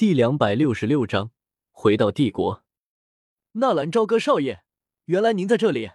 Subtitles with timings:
[0.00, 1.30] 第两百六十六章，
[1.72, 2.64] 回到帝国。
[3.52, 4.62] 纳兰朝歌少爷，
[5.04, 5.90] 原来您在这里。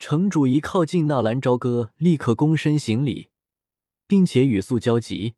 [0.00, 3.30] 城主一靠近纳兰朝歌，立刻躬身行礼，
[4.08, 5.36] 并且语速焦急，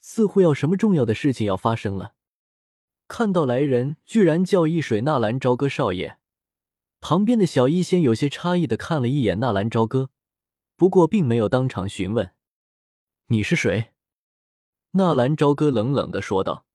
[0.00, 2.14] 似乎要什么重要的事情要发生了。
[3.06, 6.18] 看到来人，居然叫一水纳兰朝歌少爷，
[6.98, 10.10] 旁边的小医仙有些诧异的看了一眼纳兰朝歌，
[10.74, 12.32] 不过并没有当场询问
[13.30, 13.92] ：“你是谁？”
[14.98, 16.66] 纳兰朝歌冷冷的说道。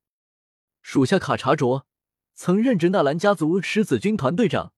[0.85, 1.87] 属下卡查卓，
[2.35, 4.71] 曾任职纳兰家族狮子军团队长，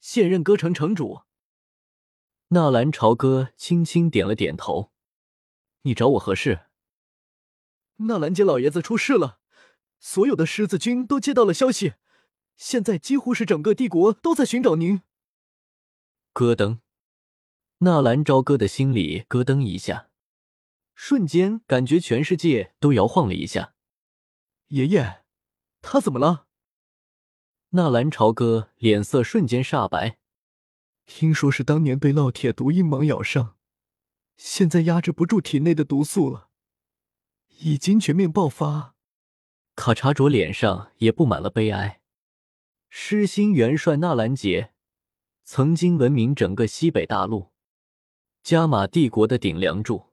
[0.00, 1.20] 现任歌城城主。
[2.48, 4.90] 纳兰朝歌轻轻点了点头。
[5.82, 6.62] 你找我何事？
[7.98, 9.38] 纳兰杰老爷子出事了，
[10.00, 11.94] 所有的狮子军都接到了消息，
[12.56, 15.02] 现在几乎是整个帝国都在寻找您。
[16.32, 16.80] 咯噔，
[17.78, 20.10] 纳兰朝歌的心里咯噔一下，
[20.96, 23.74] 瞬间感觉全世界都摇晃了一下。
[24.66, 25.21] 爷爷。
[25.82, 26.46] 他怎么了？
[27.70, 30.18] 纳兰朝歌脸色瞬间煞白，
[31.04, 33.56] 听说是当年被烙铁毒鹰蟒咬伤，
[34.36, 36.48] 现在压制不住体内的毒素了，
[37.58, 38.94] 已经全面爆发。
[39.74, 42.00] 卡查卓脸上也布满了悲哀。
[42.88, 44.72] 狮心元帅纳兰杰
[45.44, 47.52] 曾经闻名整个西北大陆，
[48.42, 50.12] 加玛帝国的顶梁柱，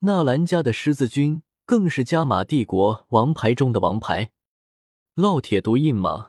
[0.00, 4.30] 纳兰家的狮子军更是加玛帝国王牌中的王牌。
[5.18, 6.28] 烙铁毒印蟒，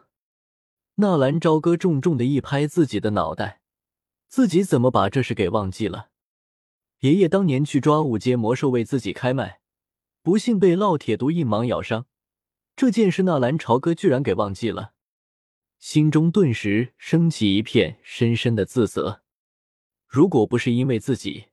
[0.95, 3.61] 纳兰朝歌重重的一拍自己的脑袋，
[4.27, 6.09] 自己怎么把这事给忘记了？
[7.01, 9.61] 爷爷当年去抓五阶魔兽为自己开脉，
[10.23, 12.07] 不幸被烙铁毒印蟒咬伤，
[12.75, 14.93] 这件事纳兰朝歌居然给忘记了，
[15.77, 19.21] 心中顿时升起一片深深的自责。
[20.07, 21.49] 如果不是因为自己，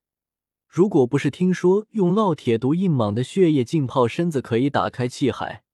[0.67, 5.65] 如果不是听说用烙铁毒印蟒的血液浸泡身子可以打开气海。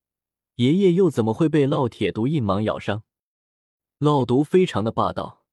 [0.62, 3.02] 爷爷又怎么会被烙铁毒印芒咬伤？
[3.98, 5.44] 烙毒非常的霸道，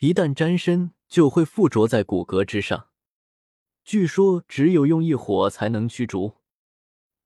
[0.00, 2.88] 一旦沾身就会附着在骨骼之上。
[3.86, 6.34] 据说只有用异火才能驱逐，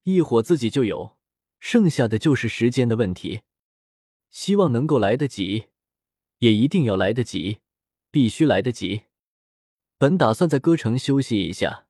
[0.04, 1.16] 异火自己就有，
[1.58, 3.40] 剩下的就是时间的问题。
[4.30, 5.64] 希望能够来得及，
[6.38, 7.58] 也一定要来得及，
[8.12, 9.02] 必须来得及。
[9.98, 11.88] 本打算在歌城休息一下，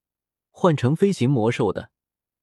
[0.51, 1.91] 换成飞行魔兽的。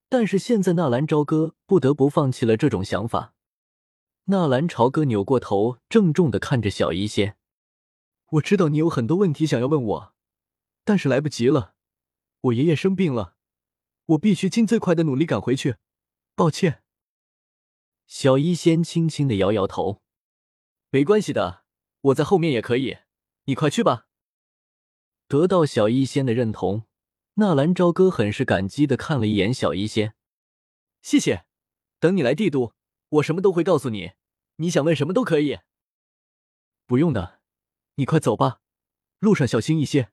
[0.10, 3.36] 但是现在纳兰朝歌不得不放弃了这种想法。
[4.26, 7.38] 纳兰朝歌扭过头，郑重的看着小医仙
[8.34, 10.14] ：“我知道你有很多问题想要问我，
[10.84, 11.76] 但是来不及了。
[12.42, 13.36] 我爷爷生病了，
[14.08, 15.76] 我必须尽最快的努力赶回去。
[16.36, 16.82] 抱歉。”
[18.08, 20.02] 小医仙轻轻的摇摇头
[20.90, 21.64] ：“没关系的，
[22.02, 22.98] 我在后面也可以。
[23.46, 24.08] 你快去吧。”
[25.30, 26.89] 得到小医仙的认同。
[27.40, 30.14] 纳兰朝歌很是感激的看了一眼小医仙，
[31.02, 31.46] 谢谢。
[31.98, 32.74] 等你来帝都，
[33.08, 34.12] 我什么都会告诉你，
[34.58, 35.60] 你想问什么都可以。
[36.86, 37.40] 不用的，
[37.96, 38.60] 你快走吧，
[39.20, 40.12] 路上小心一些。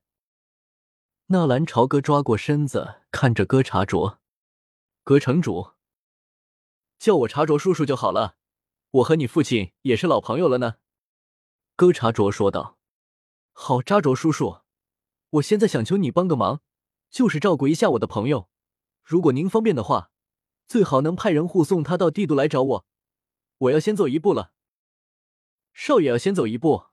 [1.27, 4.21] 纳兰朝歌抓过身子，看着哥茶卓，
[5.03, 5.73] 哥城主，
[6.97, 8.37] 叫我茶卓叔叔就好了。
[8.91, 10.77] 我和你父亲也是老朋友了呢。
[11.75, 12.79] 哥茶卓说道。
[13.53, 14.61] 好，扎卓叔叔，
[15.31, 16.63] 我现在想求你帮个忙。
[17.17, 18.51] 就是照顾一下我的朋友，
[19.03, 20.11] 如果您方便的话，
[20.69, 22.87] 最好能派人护送他到帝都来找我。
[23.57, 24.53] 我要先走一步了。
[25.73, 26.89] 少爷要先走一步。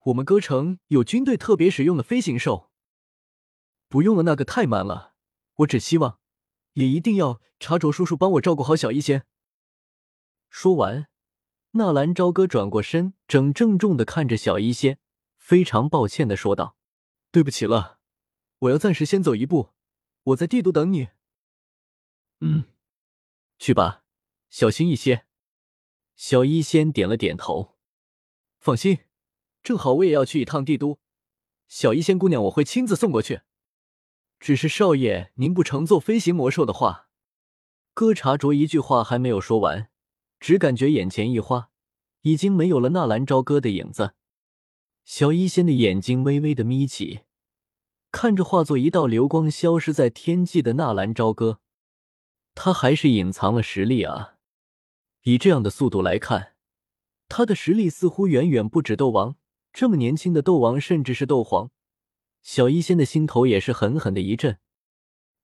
[0.00, 2.70] 我们歌城有军队特别使用的飞行兽。
[3.88, 5.14] 不用了，那个太慢了。
[5.60, 6.18] 我只希望，
[6.74, 9.24] 也一定要查卓叔叔帮我照顾好小一仙。
[10.50, 11.06] 说完，
[11.70, 14.98] 纳兰朝歌转过身，正郑重的看着小医仙，
[15.38, 16.76] 非常抱歉的说道
[17.32, 18.00] ：“对不起了。”
[18.62, 19.70] 我要暂时先走一步，
[20.22, 21.08] 我在帝都等你。
[22.40, 22.64] 嗯，
[23.58, 24.04] 去吧，
[24.50, 25.26] 小心一些。
[26.14, 27.76] 小医仙点了点头。
[28.60, 29.00] 放心，
[29.64, 31.00] 正好我也要去一趟帝都，
[31.66, 33.40] 小医仙姑娘我会亲自送过去。
[34.38, 37.08] 只是少爷您不乘坐飞行魔兽的话，
[37.94, 39.90] 歌茶卓一句话还没有说完，
[40.38, 41.70] 只感觉眼前一花，
[42.20, 44.14] 已经没有了纳兰朝歌的影子。
[45.04, 47.22] 小医仙的眼睛微微的眯起。
[48.22, 51.58] 看着化作一道流光消失在天际的纳兰朝歌，
[52.54, 54.36] 他还是隐藏了实力啊！
[55.22, 56.54] 以这样的速度来看，
[57.28, 59.34] 他的实力似乎远远不止斗王。
[59.72, 61.72] 这么年轻的斗王，甚至是斗皇，
[62.42, 64.60] 小医仙的心头也是狠狠的一震。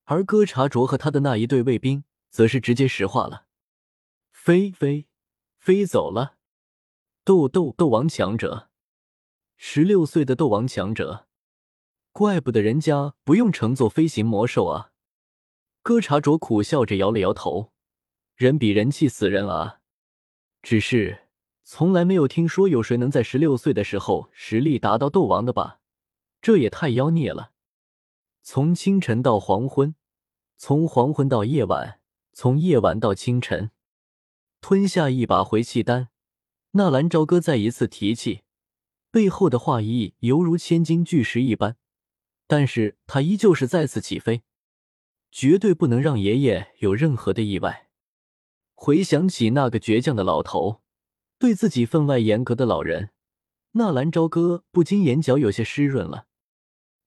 [0.05, 3.47] 而哥查卓和他的那一队卫兵，则是直接石化了，
[4.31, 5.09] 飞飞
[5.59, 6.37] 飞走了。
[7.25, 8.71] 斗斗斗王强者，
[9.57, 11.25] 十六岁的斗王强者。
[12.13, 14.93] 怪不得人家不用乘坐飞行魔兽啊！
[15.83, 17.73] 哥查卓苦笑着摇了摇头，
[18.35, 19.81] 人比人气死人啊！
[20.63, 21.29] 只是
[21.63, 25.81] 从来没有听说有谁能在十六岁的时候实力达到斗王的吧？
[26.43, 27.53] 这也太妖孽了！
[28.43, 29.95] 从清晨到黄昏，
[30.57, 32.01] 从黄昏到夜晚，
[32.33, 33.71] 从夜晚到清晨，
[34.61, 36.09] 吞下一把回气丹，
[36.73, 38.43] 纳兰朝歌再一次提气，
[39.11, 41.77] 背后的话意犹如千斤巨石一般，
[42.49, 44.43] 但是他依旧是再次起飞，
[45.31, 47.91] 绝对不能让爷爷有任何的意外。
[48.75, 50.81] 回想起那个倔强的老头，
[51.39, 53.11] 对自己分外严格的老人，
[53.73, 56.27] 纳兰朝歌不禁眼角有些湿润了。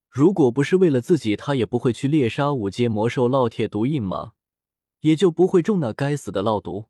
[0.09, 4.33] 如果不是为了自己，他也不会去猎杀五阶魔兽烙铁毒印蟒，
[4.99, 6.89] 也就不会中那该死的烙毒。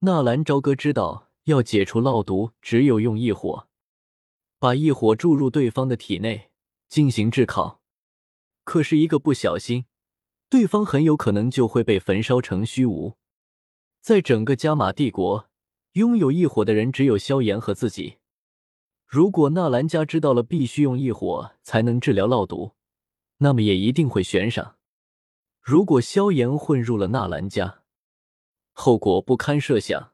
[0.00, 3.66] 纳兰朝歌知道，要解除烙毒，只有用异火，
[4.60, 6.47] 把异火注入对方的体内
[6.88, 7.80] 进行炙烤。
[8.64, 9.86] 可是，一个不小心，
[10.48, 13.16] 对方很有可能就会被焚烧成虚无。
[14.00, 15.48] 在整个加玛帝国，
[15.92, 18.18] 拥有异火的人只有萧炎和自己。
[19.06, 22.74] 如果纳兰家知道了必须用异火才能治疗烙毒，
[23.38, 24.76] 那么也一定会悬赏。
[25.60, 27.82] 如果萧炎混入了纳兰家，
[28.72, 30.12] 后果不堪设想。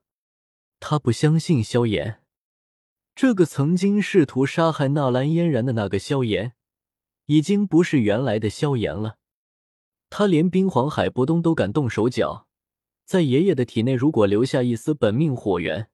[0.81, 2.23] 他不相信萧炎，
[3.15, 6.55] 这个曾经试图杀害纳兰嫣然的那个萧炎，
[7.27, 9.19] 已经不是原来的萧炎了。
[10.11, 12.47] 他连冰皇海波东都敢动手脚。
[13.05, 15.91] 在爷爷的体内，如果留下一丝本命火源，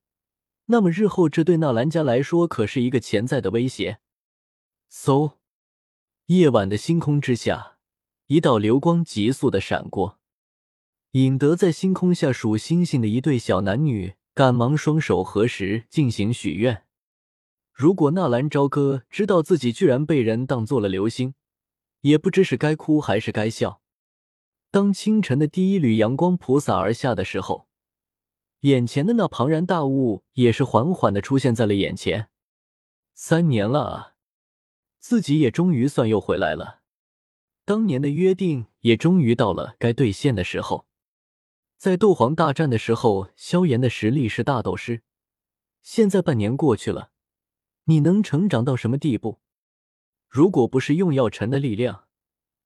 [0.67, 3.99] 那么日后这对纳兰家来说可是一个潜在的威胁。
[4.93, 5.33] 嗖，
[6.27, 7.79] 夜晚的星空之下，
[8.29, 10.21] 一道流光急速的闪过，
[11.13, 16.85] 引得在星空下数星星的一对小男女赶忙双手合十进行许愿。
[17.81, 21.33] 如果纳兰朝歌知道自己居然被人当做了流星，
[22.03, 23.81] 也不知是该哭还是该笑。
[24.71, 27.69] 当清晨的第一缕阳光普洒而下的时候，
[28.61, 32.29] 眼前的那庞然大物也是缓缓的出现在了眼前。
[33.15, 34.13] 三年了啊，
[34.99, 36.81] 自己也终于算又回来了，
[37.65, 40.87] 当年的约定也终于到了该兑现的时候。
[41.79, 45.01] 在斗皇大战的时候，萧炎的实力是大斗师，
[45.81, 47.13] 现在半年过去了，
[47.91, 49.41] 你能成长到什么地步？
[50.29, 52.07] 如果不是用药尘的力量，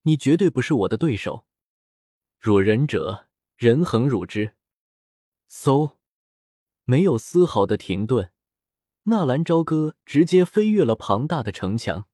[0.03, 1.47] 你绝对不是我的对手。
[2.39, 3.27] 辱人者，
[3.57, 4.55] 人恒辱之。
[5.51, 5.95] 嗖，
[6.85, 8.33] 没有丝毫的停顿，
[9.05, 12.07] 纳兰朝歌直接飞越了庞大的城墙。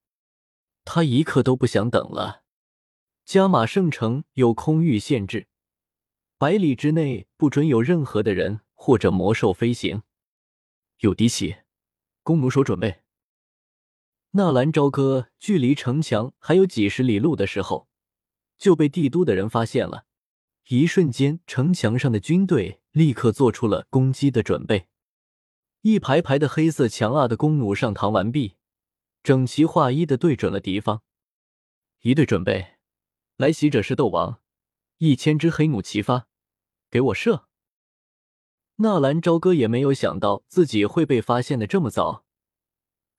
[0.85, 2.45] 他一刻都不想等了。
[3.25, 5.49] 加玛圣城有空域限制，
[6.39, 10.05] 百里之内不准有任何的人或者魔兽飞行。
[10.99, 11.57] 有敌袭，
[12.23, 13.00] 弓弩手准备。
[14.33, 17.89] 纳兰朝歌距离城墙还有几十里路的时候，
[18.57, 20.05] 就被帝都的人发现了。
[20.69, 24.87] 一瞬间，城墙上的军队立刻做出了攻击的准备。
[25.81, 28.55] 一排排的黑色强大的弓弩上膛完毕，
[29.25, 31.03] 整齐划一的对准了敌方。
[32.03, 32.77] 一队准备，
[33.37, 34.41] 来袭者是斗王，
[34.99, 36.29] 一千支黑弩齐发，
[36.89, 37.49] 给我射！
[38.77, 42.25] 纳兰朝歌也没有想到自己会被发现的这么早，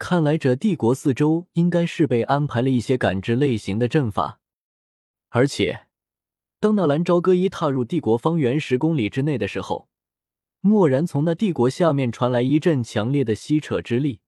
[0.03, 4.39] 看来这帝国四周应该是被安排了一些感知类型的阵法，
[5.29, 5.85] 而且。
[6.59, 9.89] 当纳兰朝歌一踏入帝国方圆十公里之内的时候，
[10.61, 14.21] 蓦然从那帝国下面传来一阵强烈的吸扯之力，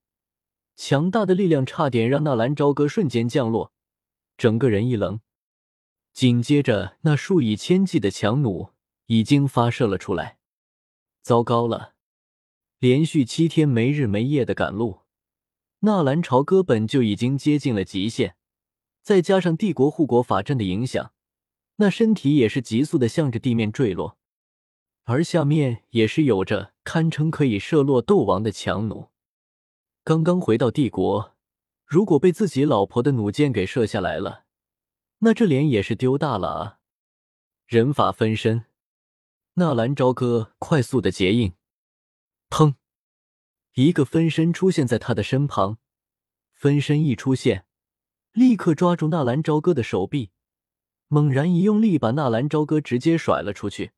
[0.76, 3.74] 强大的力量差点让纳兰朝歌瞬间降落，
[4.38, 5.22] 整个人一愣。
[6.14, 8.74] 紧接着，那数以千计的强弩
[9.08, 10.38] 已经发射了出来。
[11.24, 11.96] 糟糕了！
[12.78, 15.00] 连续七天没日没夜的赶路，
[15.86, 18.36] 纳兰朝歌本就已经接近了极限，
[19.02, 21.12] 再加上帝国护国法阵的影响。
[21.76, 24.18] 那身体也是急速的向着地面坠落，
[25.04, 29.12] 而下面也是有着堪称可以射落斗王的强弩。
[30.06, 31.36] 刚刚回到帝国，
[31.86, 34.46] 如果被自己老婆的弩箭给射下来了，
[35.20, 36.80] 那这脸也是丢大了啊！
[37.68, 38.64] 人法分身，
[39.56, 41.52] 纳兰朝歌快速的结印，
[42.50, 42.76] 砰！
[43.74, 45.80] 一个分身出现在他的身旁，
[46.54, 47.66] 分身一出现，
[48.32, 50.32] 立刻抓住纳兰朝歌的手臂。
[51.08, 53.92] 猛然一用力，把纳兰朝歌直接甩了出去。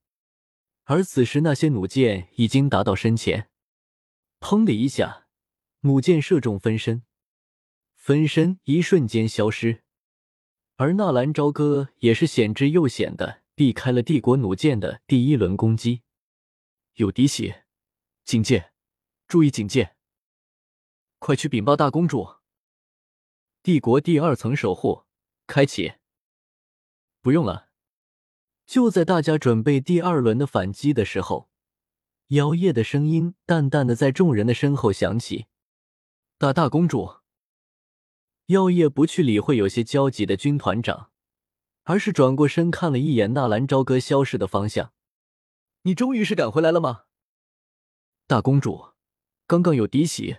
[0.85, 3.49] 而此时，那些弩箭已经达到身前，
[4.39, 5.27] 砰的一下，
[5.81, 7.03] 弩箭射中分身，
[7.95, 9.83] 分身一瞬间消失。
[10.77, 16.01] 而纳兰朝歌也是险之又险的避开了帝国弩箭的第一轮攻击。
[16.95, 17.53] 有敌袭，
[18.23, 18.71] 警戒，
[19.27, 19.95] 注意警戒！
[21.17, 22.35] 快去禀报大公主。
[23.63, 25.05] 帝国第二层守护
[25.47, 25.93] 开启。
[27.21, 27.69] 不用了，
[28.67, 31.49] 就在大家准备第二轮的反击的时候，
[32.27, 35.47] 妖夜的声音淡淡的在众人的身后响起
[36.37, 37.21] ：“大大公主。”
[38.47, 41.09] 妖夜不去理会有些焦急的军团长，
[41.85, 44.93] 而是转过身看了一眼纳兰朝歌消失的方向
[45.81, 47.05] ：“你终于是赶回来了吗，
[48.27, 48.94] 大公主？
[49.47, 50.37] 刚刚有敌袭，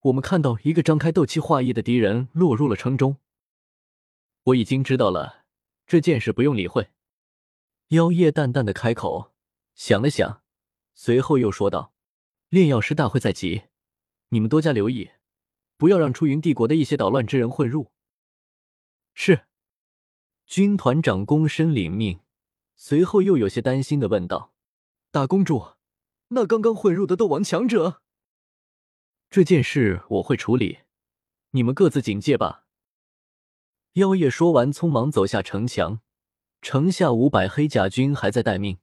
[0.00, 3.18] 我们看到一个张开斗气化翼的敌人落入了城中。
[4.42, 5.44] 我已经知道了，
[5.86, 6.88] 这件事不用理会。”
[7.90, 9.32] 妖夜淡淡的开口，
[9.76, 10.42] 想了想，
[10.92, 11.92] 随后又说道
[12.50, 13.62] ：“炼药师大会在即，
[14.30, 15.12] 你们多加留意。”
[15.78, 17.90] 不要让出云帝国的一些捣乱之人混入。
[19.14, 19.46] 是，
[20.46, 22.20] 军团长躬身领命，
[22.76, 24.52] 随后又有些担心的问道
[25.10, 25.74] ：“大公主，
[26.28, 28.00] 那刚刚混入的斗王强者？
[29.32, 30.80] 这件事我会处理，
[31.52, 32.66] 你们各自警戒吧。”
[33.94, 36.00] 妖夜说完，匆忙走下城墙。
[36.60, 38.76] 城下五百黑甲军还在待命。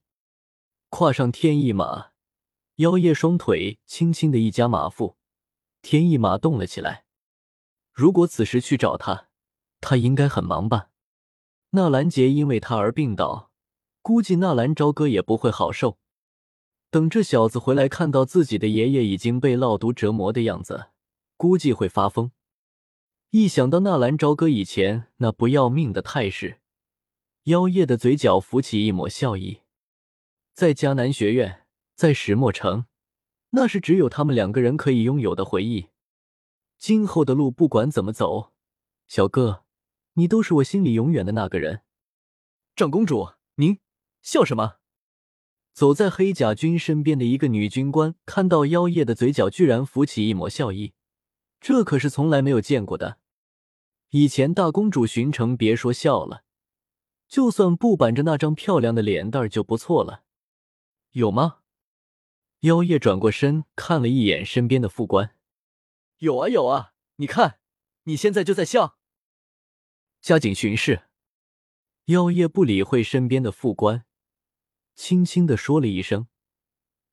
[0.89, 2.13] 跨上天翼马，
[2.77, 5.18] 妖夜双腿轻轻的一夹马腹。
[5.84, 7.06] 天翼马动了起来。
[7.94, 9.27] 如果此时去找他，
[9.79, 10.89] 他应该很忙吧？
[11.70, 13.51] 纳兰杰因为他而病倒，
[14.01, 16.00] 估计纳兰朝歌也不会好受。
[16.91, 20.88] 等这小子回来，看到自己的爷爷已经被烙毒折磨的样子，
[21.38, 22.31] 估计会发疯。
[23.29, 26.60] 一想到纳兰朝歌以前那不要命的态势，
[27.43, 29.62] 妖夜的嘴角浮起一抹笑意。
[30.53, 32.86] 在迦南学院，在石墨城。
[33.51, 35.88] 那是只有他们两个人可以拥有的回忆。
[36.77, 38.51] 今后的路不管怎么走，
[39.08, 39.63] 小哥，
[40.13, 41.81] 你都是我心里永远的那个人。
[42.75, 43.79] 长公主，您
[44.22, 44.78] 笑什么？
[45.79, 50.91] 走在黑甲军身边的一个女军官看到妖夜的嘴角居然浮起一抹笑意，
[51.62, 53.17] 这可是从来没有见过的。
[54.09, 56.43] 以前大公主巡城，别说笑了，
[57.29, 60.24] 就算不板着那张漂亮的脸蛋儿就不错了。
[61.12, 61.59] 有吗？
[62.59, 65.33] 妖夜转过身看了一眼身边的副官，
[66.17, 67.59] 有啊有啊，你看，
[68.03, 68.98] 你现在就在笑。
[70.19, 71.03] 加紧巡视。
[72.07, 74.03] 妖夜不理会身边的副官，
[75.00, 76.27] 轻轻的说了一声，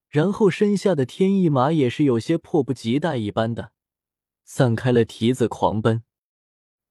[0.08, 3.70] 然后身下的天翼马也是有些迫不及待一般的
[4.42, 6.02] 散开了蹄子狂奔，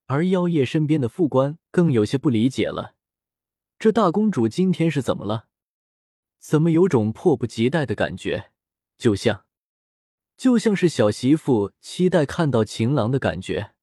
[0.05, 2.95] 而妖夜身边的副官更有些不理解了，
[3.77, 5.49] 这大公主今天是怎么了？
[6.39, 8.51] 怎么有种迫不及待的感觉，
[8.97, 9.43] 就像，
[10.37, 13.73] 就像是小媳妇期待看到情郎的感觉。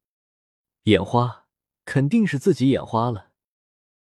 [0.84, 1.46] 眼花，
[1.84, 3.31] 肯定是自己眼花了。